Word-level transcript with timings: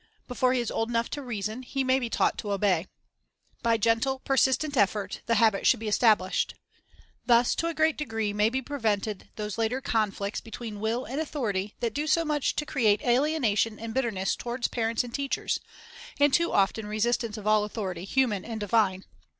Before 0.27 0.51
he 0.51 0.59
is 0.59 0.71
old 0.71 0.89
enough 0.89 1.11
to 1.11 1.21
reason, 1.21 1.61
he 1.61 1.83
may 1.83 1.99
be 1.99 2.09
taught 2.09 2.35
to 2.39 2.51
obey. 2.53 2.87
By 3.61 3.77
gentle, 3.77 4.17
persist 4.25 4.63
ent 4.65 4.75
effort, 4.75 5.21
the 5.27 5.35
habit 5.35 5.67
should 5.67 5.79
be 5.79 5.87
established. 5.87 6.55
Thus, 7.27 7.53
to 7.57 7.67
a 7.67 7.75
great 7.75 7.97
degree, 7.99 8.33
may 8.33 8.49
be 8.49 8.63
prevented 8.63 9.29
those 9.35 9.59
later 9.59 9.79
conflicts 9.79 10.41
between 10.41 10.79
will 10.79 11.05
and 11.05 11.21
authority 11.21 11.75
that 11.81 11.93
do 11.93 12.07
so 12.07 12.25
much 12.25 12.55
to 12.55 12.65
create 12.65 13.03
alienation 13.03 13.77
and 13.77 13.93
bitterness 13.93 14.35
toward 14.35 14.71
parents 14.71 15.03
and 15.03 15.13
teachers, 15.13 15.59
and 16.19 16.33
too 16.33 16.51
often 16.51 16.87
resistance 16.87 17.37
of 17.37 17.45
all 17.45 17.63
authority, 17.63 18.03
human 18.05 18.43
and 18.43 18.59
divine. 18.59 19.03